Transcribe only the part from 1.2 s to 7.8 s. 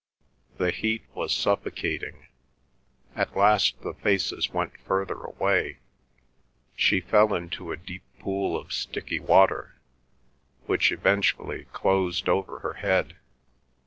suffocating. At last the faces went further away; she fell into a